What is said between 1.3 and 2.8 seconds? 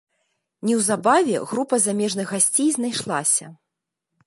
група замежных гасцей